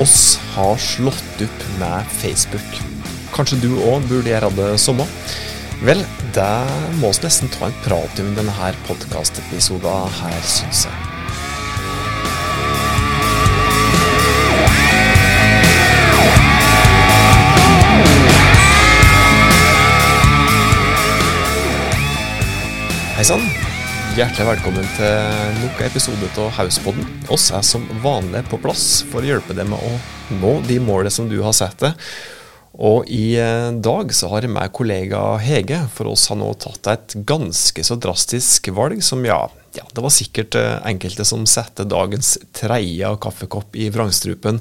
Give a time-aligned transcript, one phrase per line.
[0.00, 2.80] oss har slått opp med Facebook.
[3.34, 5.06] Kanskje du òg burde gjøre det samme?
[5.82, 6.02] Vel,
[6.34, 6.50] det
[6.98, 11.14] må vi nesten ta en prat om i denne podkastepisoden her, syns jeg.
[23.18, 23.67] Hei sann.
[24.18, 27.04] Hjertelig velkommen til nok en episode av Hauspodden.
[27.30, 29.92] Oss er som vanlig på plass for å hjelpe deg med å
[30.40, 32.08] nå de målene som du har satt deg.
[32.82, 36.90] Og i eh, dag så har jeg med kollega Hege, for oss har nå tatt
[36.90, 39.38] et ganske så drastisk valg som ja,
[39.78, 44.58] ja det var sikkert eh, enkelte som satte dagens tredje kaffekopp i vrangstrupen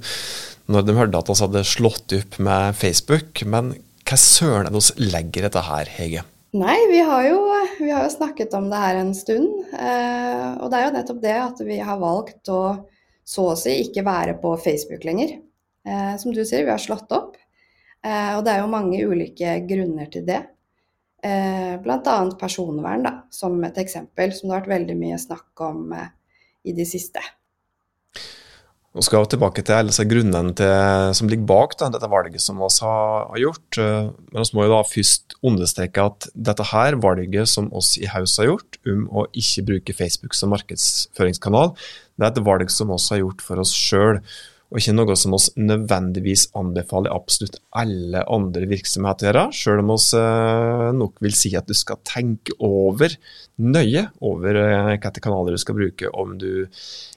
[0.69, 3.41] når de hørte at vi hadde slått opp med Facebook.
[3.49, 3.73] Men
[4.05, 6.29] hva søren er det vi legger i dette her, Hege?
[6.57, 7.41] Nei, vi har, jo,
[7.79, 9.49] vi har, jo, snakket om det her en stund.
[9.77, 12.61] Eh, og det er jo nettopp det at vi har valgt å
[13.27, 15.35] så å si ikke være på Facebook lenger.
[15.85, 17.35] Eh, som du sier, vi har slått opp.
[18.01, 20.39] Eh, og det er jo mange ulike grunner til det.
[21.21, 22.17] Eh, Bl.a.
[22.39, 26.09] personvern, da, som et eksempel, som det har vært veldig mye snakk om eh,
[26.71, 27.21] i de siste.
[28.97, 30.71] Vi skal tilbake til alle grunnene til,
[31.13, 33.77] som ligger bak da, dette valget som vi har, har, gjort.
[33.77, 38.09] Eh, men vi må jo da først understreke at dette her valget som oss i
[38.09, 41.75] Haus har gjort, om å ikke bruke Facebook som markedsføringskanal,
[42.17, 44.23] det er et valg som vi har gjort for oss sjøl
[44.67, 50.87] og ikke noe som oss nødvendigvis anbefaler absolutt alle andre virksomheter selv om vi eh,
[50.97, 53.15] nok vil si at du skal tenke over
[53.57, 56.67] nøye over eh, hvilke kanaler du skal bruke, om du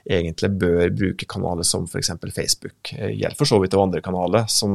[0.06, 2.12] egentlig bør bruke kanaler som f.eks.
[2.30, 2.92] Facebook.
[2.94, 4.72] Gjelder for så vidt av andre kanaler som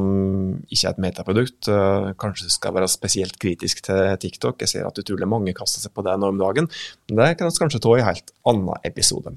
[0.68, 1.72] ikke er et metaprodukt.
[1.72, 4.60] Eh, kanskje du skal være spesielt kritisk til TikTok.
[4.62, 6.68] Jeg ser at utrolig mange kaster seg på det nå om dagen.
[7.08, 9.32] Det kan vi kanskje ta i en helt annen episode.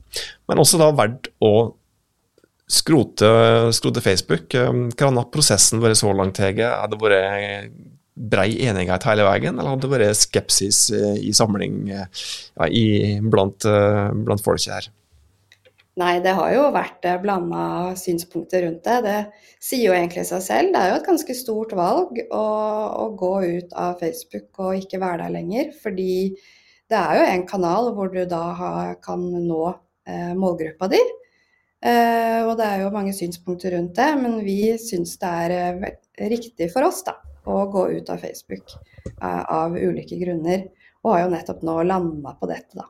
[0.49, 1.53] Men også da verdt å
[2.69, 3.29] skrote,
[3.75, 4.53] skrote Facebook.
[4.55, 6.69] Um, hvordan har prosessen vært så langt, Hege?
[6.69, 7.73] Har det vært
[8.19, 12.05] brei enighet hele veien, eller har det vært skepsis eh, i samling ja,
[12.67, 14.89] i, blant, eh, blant folk her?
[15.99, 18.99] Nei, det har jo vært eh, blanda synspunkter rundt det.
[19.03, 20.71] Det sier jo egentlig seg selv.
[20.71, 22.45] Det er jo et ganske stort valg å,
[23.03, 25.73] å, gå ut av Facebook og ikke være der lenger.
[25.81, 26.13] Fordi
[26.89, 29.63] det er jo en kanal hvor du da har, kan nå
[30.07, 31.01] eh, målgruppa di.
[31.79, 35.99] Eh, og det er jo mange synspunkter rundt det, men vi syns det er eh,
[36.27, 37.15] riktig for oss da,
[37.47, 40.67] å gå ut av Facebook eh, av ulike grunner.
[40.99, 42.89] Og har jo nettopp nå landa på dette, da.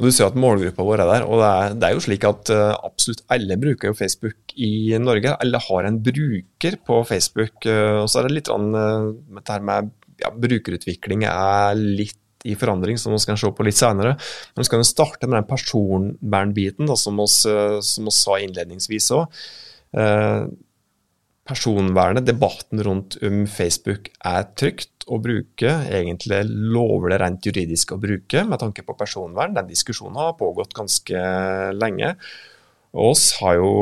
[0.00, 2.24] Og Du ser at målgruppa vår er der, og det er, det er, jo slik
[2.26, 5.36] at absolutt alle bruker jo Facebook i Norge.
[5.44, 7.68] Alle har en bruker på Facebook.
[7.68, 12.56] Og så er det litt sånn, uh, dette her med ja, brukerutvikling er litt i
[12.58, 14.16] forandring, som vi skal se på litt senere.
[14.52, 19.42] Men vi skal starte med den personvernbiten, da, som vi sa innledningsvis òg.
[19.98, 20.44] Eh,
[21.48, 28.00] personvernet, debatten rundt om Facebook er trygt å bruke, egentlig lover det rent juridisk å
[28.00, 29.56] bruke med tanke på personvern.
[29.56, 31.22] Den diskusjonen har pågått ganske
[31.74, 32.14] lenge.
[32.92, 33.72] Og oss har jo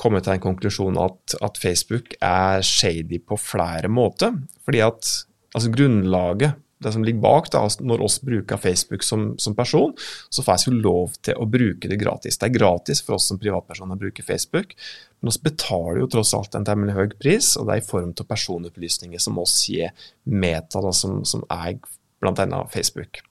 [0.00, 4.36] kommet til en konklusjon at, at Facebook er shady på flere måter.
[4.66, 5.08] Fordi at
[5.56, 9.94] altså grunnlaget det som ligger bak, da, altså når oss bruker Facebook som, som person,
[10.32, 12.38] så får vi jo lov til å bruke det gratis.
[12.38, 14.74] Det er gratis for oss som privatpersoner å bruke Facebook,
[15.22, 18.14] men vi betaler jo tross alt en temmelig høy pris, og det er i form
[18.14, 19.94] av personopplysninger som oss gir
[20.24, 21.78] Meta, da, som, som eier
[22.22, 22.66] bl.a.
[22.70, 23.22] Facebook.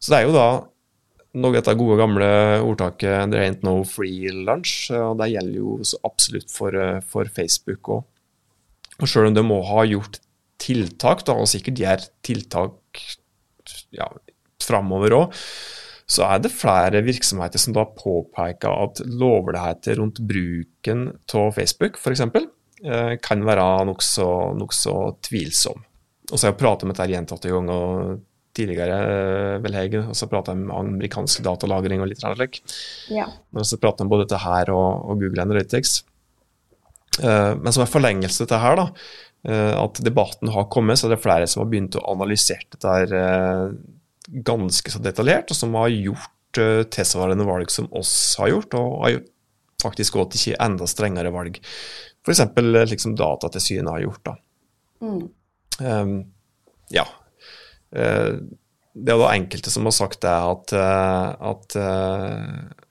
[0.00, 0.48] Så det er jo da
[1.36, 2.28] noe av dette gode, gamle
[2.64, 6.72] ordtaket 'there ain't no free lunch', og det gjelder jo absolutt for,
[7.04, 8.04] for Facebook òg.
[8.96, 10.20] Og selv om de må ha gjort
[10.62, 13.02] tiltak, da, og sikkert gjør tiltak
[13.94, 14.08] ja,
[14.62, 15.40] framover òg,
[16.06, 22.22] så er det flere virksomheter som da påpeker at lovligheter rundt bruken av Facebook f.eks.
[22.86, 24.28] Eh, kan være nokså
[24.60, 24.74] nok
[25.26, 25.82] tvilsom.
[26.30, 28.16] Og så har jeg pratet med dette gjentatte ganger
[28.56, 32.62] tidligere, eh, vel Hege, og så prata om amerikansk datalagring og litt slik.
[33.12, 33.26] Ja.
[33.52, 36.04] Men så prater om både dette her og, og Google Analytics.
[37.20, 38.88] Eh, men som en forlengelse til dette her, da,
[39.46, 43.76] at debatten har kommet, så det er flere som har begynt å analysere dette eh,
[44.26, 49.04] ganske så detaljert, og som har gjort eh, tilsvarende valg som oss har gjort, og
[49.04, 49.20] har
[49.82, 51.60] faktisk gått ikke enda strengere valg.
[52.26, 52.42] F.eks.
[52.90, 54.24] liksom Datatilsynet har gjort.
[54.24, 54.36] da.
[55.04, 55.20] Mm.
[55.78, 56.16] Um,
[56.90, 57.04] ja.
[57.94, 58.42] Uh,
[58.96, 62.86] det er da enkelte som har sagt det at, uh, at, uh,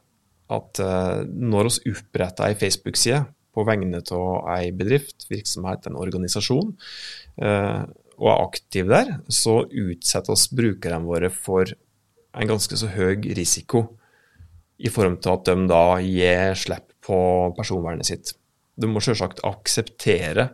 [0.53, 0.81] at
[1.25, 3.25] når vi oppretter ei Facebook-side,
[3.55, 6.73] på vegne av ei bedrift, virksomhet, en organisasjon,
[7.41, 7.83] eh,
[8.15, 11.71] og er aktiv der, så utsetter oss brukerne våre for
[12.35, 13.85] en ganske så høy risiko
[14.83, 17.17] i form til at de da gir slipp på
[17.55, 18.33] personvernet sitt.
[18.75, 20.49] Du må selvsagt akseptere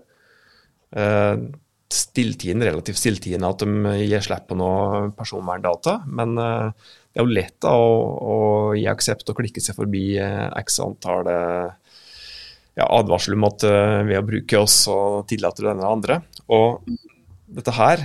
[0.93, 1.35] eh,
[1.91, 6.01] relativt stilltiende at de gir slipp på noe personverndata.
[6.07, 7.95] Men eh, det er jo lett da, å,
[8.33, 8.37] å,
[8.77, 11.31] gi aksept og klikke seg forbi eh, x antall
[12.81, 13.65] ja, advarsel om at
[14.07, 14.97] ved å bruke oss, så
[15.29, 16.19] tillater du denne eller andre.
[16.51, 16.83] Og
[17.51, 18.03] dette her,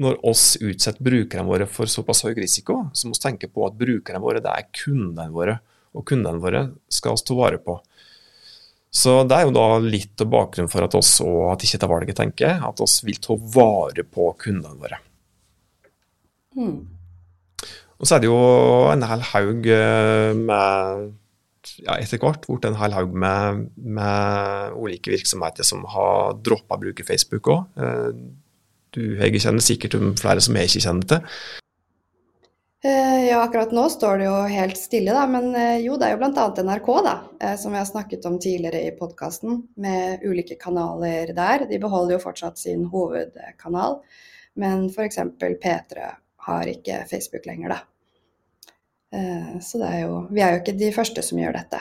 [0.00, 3.78] når oss utsetter brukerne våre for såpass høy risiko, så må vi tenke på at
[3.78, 5.58] brukerne våre det er kundene våre.
[5.96, 7.80] Og kundene våre skal vi ta vare på.
[8.90, 11.90] Så det er jo da litt av bakgrunnen for at oss og at ikke tar
[11.92, 14.98] valget tenker, at oss vil ta vare på kundene våre.
[16.58, 16.80] Mm.
[18.00, 18.40] Og så er det jo
[18.90, 21.10] en hel haug eh, med
[21.84, 26.82] ja, etter hvert blitt en hel haug med, med, ulike virksomheter som har droppa å
[26.82, 27.80] bruke Facebook òg.
[27.80, 28.12] Eh,
[28.96, 31.34] du Hege, kjenner sikkert om flere som jeg ikke kjenner til.
[32.80, 35.26] Eh, ja, akkurat nå står det jo helt stille, da.
[35.30, 36.48] Men eh, jo, det er jo bl.a.
[36.64, 37.14] NRK, da,
[37.60, 41.68] som vi har snakket om tidligere i podkasten, med ulike kanaler der.
[41.70, 44.00] De beholder jo fortsatt sin hovedkanal,
[44.60, 45.22] men f.eks.
[45.38, 46.10] P3
[46.50, 47.82] har ikke Facebook lenger, da.
[49.10, 51.80] Så det er jo Vi er jo ikke de første som gjør dette.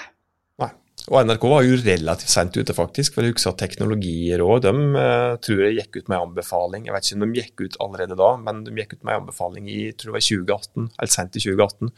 [1.08, 3.16] Og NRK var jo relativt sent ute, faktisk.
[3.16, 6.86] for Jeg husker at Teknologirådet de uh, tror jeg gikk ut med en anbefaling.
[6.88, 9.24] Jeg vet ikke om de gikk ut allerede da, men de gikk ut med en
[9.24, 11.94] anbefaling i tror var 2018, eller sent i 2018.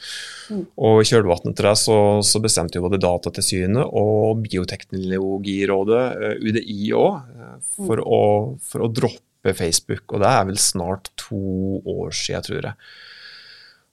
[0.52, 0.64] Mm.
[0.88, 6.80] Og i kjølvannet til det så, så, bestemte jo både Datatilsynet og Bioteknologirådet, eh, UDI
[6.98, 8.60] òg, eh, for, mm.
[8.72, 10.08] for, å droppe Facebook.
[10.12, 11.42] Og det er vel snart to
[11.82, 12.78] år siden, tror jeg.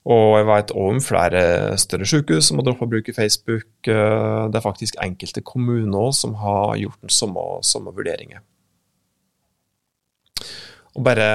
[0.08, 1.40] Og jeg vet òg om flere
[1.80, 3.68] større sykehus som har droppa å bruke Facebook.
[3.84, 8.40] Eh, det er faktisk enkelte kommuner som har gjort den samme, samme vurderinger.
[10.96, 11.26] Og bare,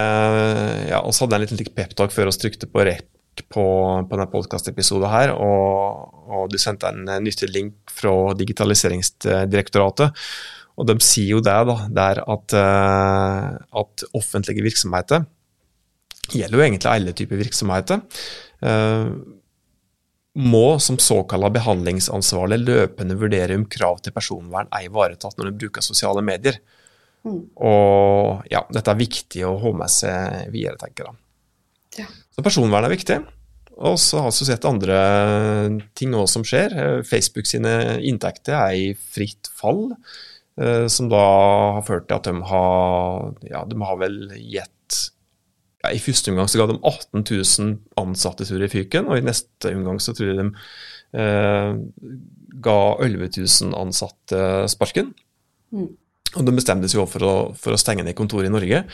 [0.89, 3.09] ja, oss hadde en liten peptalk før vi trykte på rep
[3.49, 3.63] på,
[4.05, 10.13] på denne podkastepisoden her, og, og, du sendte en nyttig link fra Digitaliseringsdirektoratet.
[10.77, 13.47] Og de sier jo det, da, der at, eh,
[13.81, 15.25] at offentlige virksomheter
[16.39, 18.03] gjelder jo egentlig alle typer virksomheter.
[18.63, 19.09] Eh,
[20.33, 25.85] må som såkalla behandlingsansvarlig løpende vurdere om krav til personvern er ivaretatt når du bruker
[25.85, 26.57] sosiale medier.
[27.23, 27.43] Mm.
[27.63, 31.19] Og ja, dette er viktig å ha med seg videre, tenker jeg.
[32.01, 32.09] Ja.
[32.33, 33.21] Så personvern er viktig.
[33.73, 34.97] Og så har vi sett andre
[35.97, 36.75] ting òg som skjer.
[37.07, 39.91] Facebook sine inntekter er i fritt fall.
[40.61, 41.23] Eh, som da
[41.79, 44.72] har ført til at de har, ja, de har vel gitt
[45.83, 49.25] ja, I første omgang så ga de 18 000 ansatte tur i fyken, og i
[49.25, 50.47] neste omgang så tror jeg de
[51.19, 51.73] eh,
[52.63, 54.39] ga 11 000 ansatte
[54.71, 55.11] sparken.
[55.75, 55.91] Mm.
[56.33, 58.85] Og De bestemte seg for å, for å stenge ned kontoret i Norge.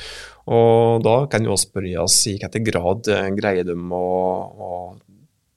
[0.52, 4.04] Og Da kan jo også spørre oss i hvilken grad eh, greier de å,
[4.50, 4.72] å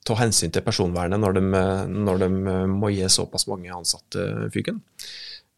[0.06, 1.42] ta hensyn til personvernet når de,
[1.88, 2.30] når de
[2.70, 4.82] må gi såpass mange ansatte fyken.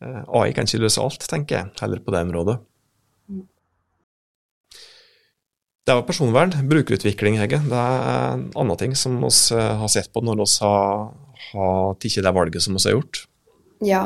[0.05, 2.59] Eh, AI kan ikke løse alt, tenker jeg, heller på det området.
[5.85, 7.59] Det er jo personvern, brukerutvikling, Hege.
[7.69, 11.11] Det er en annen ting som vi eh, har sett på når vi har,
[11.51, 13.21] har tatt det valget som vi har gjort.
[13.85, 14.05] Ja,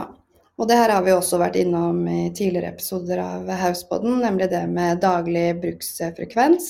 [0.58, 4.64] og det her har vi også vært innom i tidligere episoder av Hauspodden, nemlig det
[4.72, 6.66] med daglig bruksfrekvens.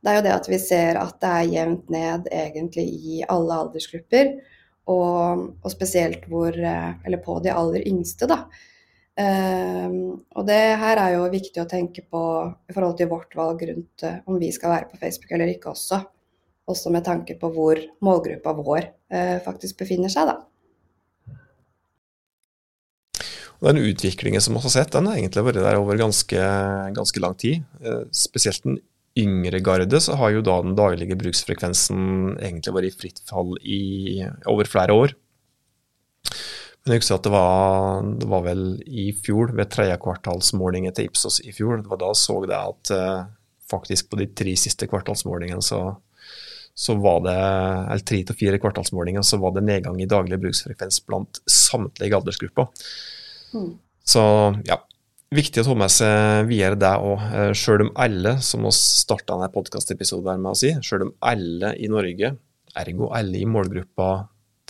[0.00, 3.60] Det er jo det at vi ser at det er jevnt ned egentlig i alle
[3.66, 4.32] aldersgrupper,
[4.88, 8.46] og, og spesielt hvor, eh, på de aller yngste, da.
[9.20, 12.20] Um, og det her er jo viktig å tenke på
[12.70, 15.72] i forhold til vårt valg rundt uh, om vi skal være på Facebook eller ikke
[15.74, 15.98] også.
[16.70, 20.38] Også med tanke på hvor målgruppa vår uh, faktisk befinner seg, da.
[23.60, 26.44] Den utviklingen som vi har sett, den har egentlig vært der over ganske,
[26.96, 27.66] ganske lang tid.
[27.84, 28.78] Uh, spesielt den
[29.18, 33.82] yngre garde så har jo da den daglige bruksfrekvensen egentlig vært i fritt fall i
[34.48, 35.18] over flere år.
[36.84, 41.40] Men jeg husker at det var, det var vel i fjor, ved tredjekvartalsmålingen til Ipsos
[41.44, 43.26] i fjor, det var da så det at uh,
[43.70, 45.82] faktisk på de tre siste kvartalsmålingene så,
[46.74, 51.02] så var det, eller tre til fire kvartalsmålinger, så var det nedgang i daglig bruksfrekvens
[51.04, 52.70] blant samtlige aldersgrupper.
[53.52, 53.74] Mm.
[54.10, 54.24] Så
[54.66, 54.80] ja,
[55.34, 57.28] viktig å ta med seg videre det òg.
[57.28, 61.74] Eh, selv om alle, som vi starta denne podkastepisoden med å si, selv om alle
[61.76, 62.34] i Norge,
[62.80, 64.10] ergo alle i målgruppa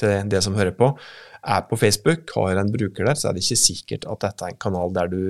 [0.01, 0.93] til det som hører på,
[1.41, 4.53] er på Facebook, har en bruker der, så er det ikke sikkert at dette er
[4.53, 5.21] en kanal der du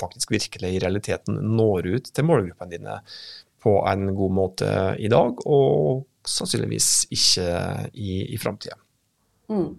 [0.00, 3.00] faktisk virkelig i realiteten når ut til målgruppene dine
[3.62, 4.70] på en god måte
[5.02, 7.48] i dag, og sannsynligvis ikke
[7.92, 8.78] i, i framtida.
[9.52, 9.76] Mm.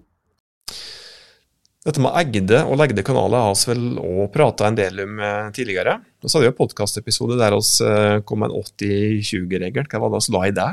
[1.88, 5.52] Dette med eggede og legde kanaler har vi vel òg prata en del om eh,
[5.56, 5.96] tidligere.
[6.20, 9.88] Og så hadde vi en podkastepisode der vi eh, kom med en 80-20-regel.
[9.88, 10.68] Hva var det vi la i det?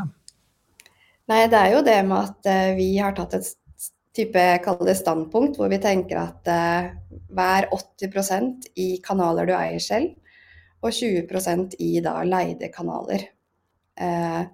[1.31, 3.53] Nei, det er jo det med at eh, vi har tatt et
[4.17, 6.91] type standpunkt, hvor vi tenker at eh,
[7.37, 10.15] vær 80% i kanaler du eier selv,
[10.85, 13.29] og 20% i da leide kanaler.
[13.97, 14.45] Eh,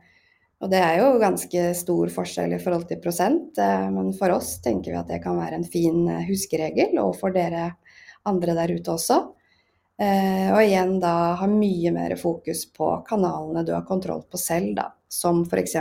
[0.63, 4.55] og det er jo ganske stor forskjell i forhold til prosent, eh, men for oss
[4.63, 7.73] tenker vi at det kan være en fin eh, huskeregel, og for dere
[8.31, 9.19] andre der ute også.
[10.03, 14.77] Eh, og igjen da ha mye mer fokus på kanalene du har kontroll på selv,
[14.79, 14.89] da.
[15.13, 15.75] Som f.eks.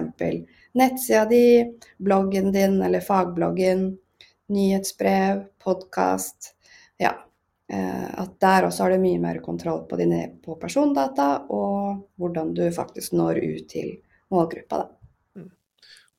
[0.75, 1.63] nettsida di,
[2.03, 3.85] bloggen din eller fagbloggen,
[4.51, 6.51] nyhetsbrev, podkast.
[7.00, 7.13] Ja.
[7.71, 12.65] At der også har du mye mer kontroll på, dine, på persondata, og hvordan du
[12.75, 13.93] faktisk når ut til
[14.35, 14.81] målgruppa.
[14.83, 14.89] da.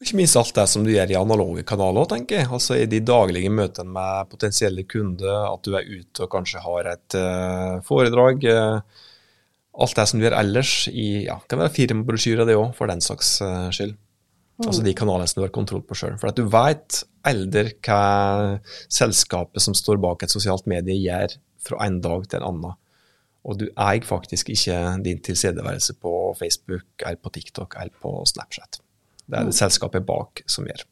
[0.03, 2.51] Ikke minst alt det som du gjør i analoge kanaler, tenker jeg.
[2.51, 6.89] Altså I de daglige møtene med potensielle kunder, at du er ute og kanskje har
[6.97, 8.43] et uh, foredrag.
[8.43, 9.05] Uh,
[9.73, 13.01] alt det som du gjør ellers i ja, kan være firmabrosjyrer, det òg, for den
[13.05, 13.95] saks uh, skyld.
[14.61, 14.67] Mm.
[14.69, 16.19] Altså de kanalene som du har kontroll på sjøl.
[16.21, 18.59] For at du veit aldri hva
[18.93, 22.79] selskapet som står bak et sosialt medie, gjør fra en dag til en annen.
[23.43, 28.79] Og du eier faktisk ikke din tilstedeværelse på Facebook, eller på TikTok eller på Snapchat.
[29.25, 29.61] Det er det mm.
[29.63, 30.85] selskapet bak som gjør.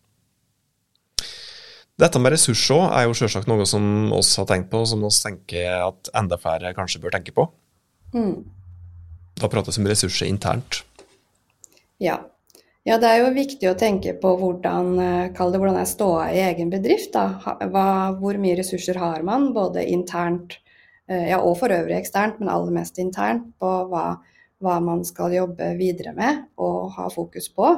[2.01, 3.85] Dette med ressurser er jo selvsagt noe som
[4.17, 7.45] oss har tenkt på, som oss tenker at enda flere kanskje bør tenke på.
[8.17, 8.41] Mm.
[9.41, 10.83] Da prates det om ressurser internt.
[12.01, 12.19] Ja.
[12.85, 12.97] ja.
[13.01, 16.43] det er jo viktig å tenke på hvordan, eh, kall det hvordan er ståa i
[16.51, 17.13] egen bedrift.
[17.17, 17.57] Da.
[17.73, 17.87] Hva,
[18.21, 20.61] hvor mye ressurser har man, både internt
[21.11, 24.05] Eh, ja, og for øvrig eksternt, men aller mest internt, på hva,
[24.63, 27.73] hva man skal jobbe videre med og ha fokus på.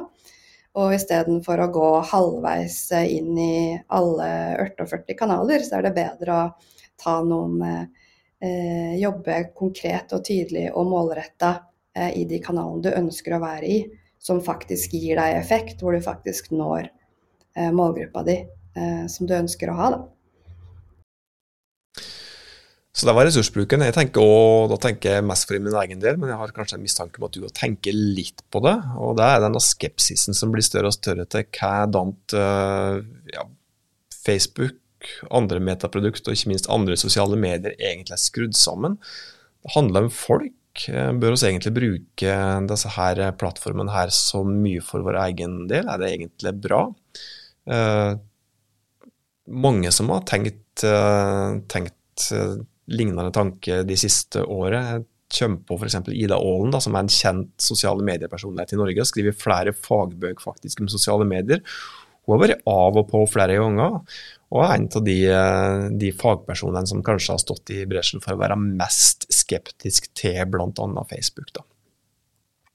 [0.73, 3.55] Og istedenfor å gå halvveis inn i
[3.93, 4.29] alle
[4.61, 6.45] 48 kanaler, så er det bedre å
[7.01, 8.02] ta noen eh,
[8.99, 11.53] Jobbe konkret og tydelig og målretta
[11.95, 13.77] eh, i de kanalene du ønsker å være i,
[14.19, 19.35] som faktisk gir deg effekt, hvor du faktisk når eh, målgruppa di eh, som du
[19.37, 19.93] ønsker å ha.
[19.95, 20.03] da.
[22.93, 23.81] Så det var ressursbruken.
[23.87, 26.77] Jeg tenker også, Da tenker jeg mest for min egen del, men jeg har kanskje
[26.77, 28.75] en mistanke om at du tenker litt på det.
[29.01, 33.47] Og det er denne skepsisen som blir større og større til hva dant ja,
[34.13, 34.82] Facebook,
[35.33, 38.99] andre metaprodukt og ikke minst andre sosiale medier egentlig er skrudd sammen.
[39.63, 40.85] Det handler om folk.
[40.89, 42.35] Eh, bør vi egentlig bruke
[42.71, 45.87] disse her plattformene her så mye for vår egen del?
[45.87, 46.85] Er det egentlig bra?
[47.69, 48.13] Eh,
[49.47, 52.29] mange som har tenkt, uh, tenkt
[52.87, 55.07] lignende tanke de siste året.
[55.33, 55.97] Kommer på f.eks.
[56.13, 60.83] Ida Aalen, da, som er en kjent sosiale mediepersonlighet i Norge, skriver flere fagbøker faktisk
[60.83, 61.63] om sosiale medier.
[62.23, 63.99] Hun har vært av og på flere ganger,
[64.53, 65.17] og er en av de,
[65.97, 71.05] de fagpersonene som kanskje har stått i bresjen for å være mest skeptisk til bl.a.
[71.09, 71.49] Facebook.
[71.57, 71.65] Da.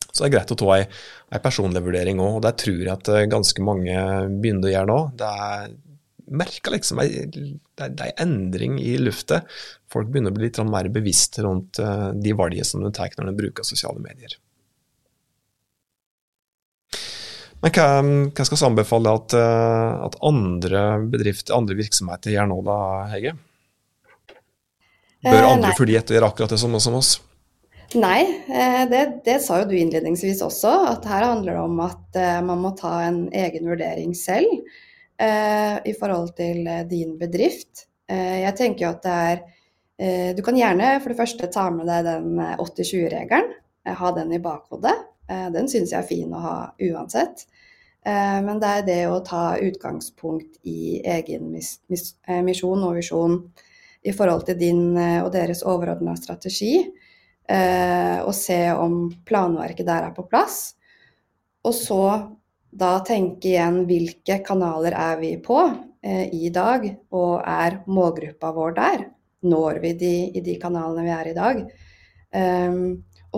[0.09, 3.13] Så det er greit å ta ei personlig vurdering òg, og det tror jeg at
[3.31, 3.95] ganske mange
[4.41, 4.99] begynner å gjøre nå.
[5.21, 5.77] Det er
[6.29, 9.43] merker liksom det er en endring i lufta.
[9.93, 13.31] Folk begynner å bli litt mer bevisste rundt eh, de valgene som de tar når
[13.31, 14.35] de bruker sosiale medier.
[17.63, 17.87] Men hva,
[18.31, 22.81] hva skal vi anbefale at, eh, at, andre bedrifter, andre virksomheter gjør nå da,
[23.13, 23.33] Hege?
[25.27, 27.17] Bør eh, andre eh, følge etter og gjøre akkurat det samme som oss?
[27.97, 28.21] Nei,
[28.91, 32.75] det, det, sa jo du innledningsvis også, at her handler det om at man må
[32.77, 34.53] ta en egen vurdering selv
[35.19, 37.87] eh, i forhold til eh, din bedrift.
[38.11, 39.39] Eh, jeg tenker jo at det er
[39.99, 43.55] eh, Du kan gjerne for det første ta med deg den 80-20-regelen.
[43.87, 44.97] Eh, ha den i bakhodet.
[45.29, 46.59] Eh, den syns jeg er fin å ha
[46.91, 47.47] uansett.
[48.09, 51.75] Men det er det å ta utgangspunkt i egen mis
[52.47, 53.35] misjon og visjon
[54.07, 56.87] i forhold til din og deres overordna strategi,
[57.51, 60.79] og se om planverket der er på plass.
[61.69, 62.01] Og så
[62.71, 65.59] da tenke igjen hvilke kanaler er vi på
[66.03, 69.05] eh, i dag, og er målgruppa vår der?
[69.49, 71.63] Når vi de i de kanalene vi er i dag?
[72.35, 72.81] Um,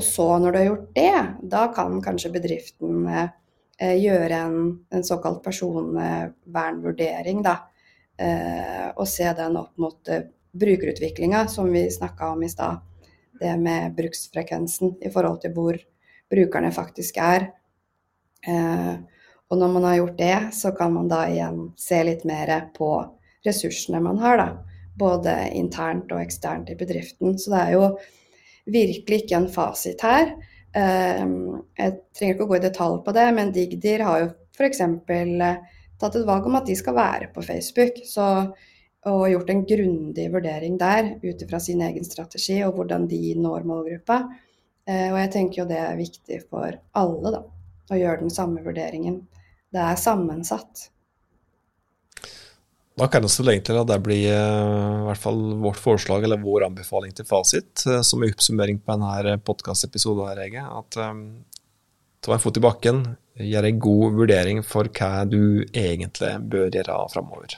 [0.01, 1.21] og så, når du har gjort det,
[1.53, 7.57] da kan kanskje bedriften eh, gjøre en, en, såkalt personvernvurdering, da.
[8.17, 10.23] Eh, og se den opp mot eh,
[10.57, 12.81] brukerutviklinga, som vi snakka om i stad.
[13.41, 15.77] Det med bruksfrekvensen i forhold til hvor
[16.33, 17.51] brukerne faktisk er.
[18.49, 18.95] Eh,
[19.51, 22.95] og når man har gjort det, så kan man da igjen se litt mer på
[23.45, 24.49] ressursene man har, da.
[24.97, 27.37] Både internt og eksternt i bedriften.
[27.37, 27.85] Så det er jo
[28.73, 30.35] virkelig ikke en fasit her.
[30.77, 34.83] Ehm, jeg trenger ikke å gå i detalj på det, men Digdir har jo f.eks.
[34.83, 35.57] Eh,
[36.01, 38.03] tatt et valg om at de skal være på Facebook.
[38.09, 38.27] Så,
[39.11, 43.67] og gjort en grundig vurdering der ut ifra sin egen strategi og hvordan de når
[43.69, 44.23] målgruppa.
[44.87, 47.45] Eh, og jeg tenker jo det er viktig for alle, da.
[47.91, 49.25] Å gjøre den samme vurderingen
[49.71, 50.89] det er sammensatt.
[52.99, 56.67] Da kan vi legge til at det blir i hvert fall vårt forslag eller vår
[56.67, 60.59] anbefaling til fasit, som er oppsummering på denne podkastepisoden.
[60.67, 61.23] At um,
[62.21, 63.05] ta en fot i bakken,
[63.41, 67.57] gjør en god vurdering for hva du egentlig bør gjøre framover.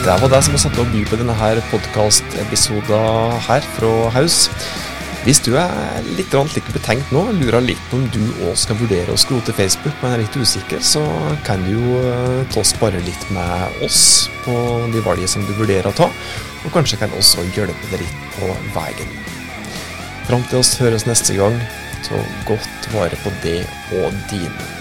[0.00, 4.46] Det var det som var satt opp by på denne podkastepisoden her fra Haus.
[5.20, 9.20] Hvis du er litt like betenkt nå, lurer litt om du òg skal vurdere å
[9.20, 11.02] skrote Facebook, men er litt usikker, så
[11.44, 14.56] kan du jo eh, ta spare litt med oss på
[14.94, 16.08] de valgene som du vurderer å ta,
[16.64, 19.14] og kanskje kan også hjelpe deg litt på veien.
[20.24, 21.60] Fram til oss høres neste gang,
[22.06, 22.16] så
[22.48, 23.60] godt vare på det
[24.00, 24.79] og dine.